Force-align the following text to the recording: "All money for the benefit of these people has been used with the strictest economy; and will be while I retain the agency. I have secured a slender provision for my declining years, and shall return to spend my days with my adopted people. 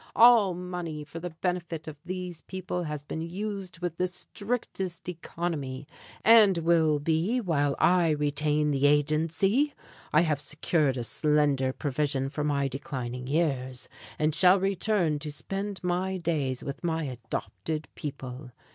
"All 0.15 0.55
money 0.55 1.03
for 1.03 1.19
the 1.19 1.29
benefit 1.29 1.87
of 1.87 1.95
these 2.03 2.41
people 2.41 2.81
has 2.85 3.03
been 3.03 3.21
used 3.21 3.77
with 3.83 3.97
the 3.97 4.07
strictest 4.07 5.07
economy; 5.07 5.85
and 6.25 6.57
will 6.57 6.97
be 6.97 7.39
while 7.39 7.75
I 7.77 8.09
retain 8.09 8.71
the 8.71 8.87
agency. 8.87 9.75
I 10.11 10.21
have 10.21 10.41
secured 10.41 10.97
a 10.97 11.03
slender 11.03 11.71
provision 11.71 12.29
for 12.29 12.43
my 12.43 12.67
declining 12.67 13.27
years, 13.27 13.87
and 14.17 14.33
shall 14.33 14.59
return 14.59 15.19
to 15.19 15.31
spend 15.31 15.83
my 15.83 16.17
days 16.17 16.63
with 16.63 16.83
my 16.83 17.03
adopted 17.03 17.87
people. 17.93 18.53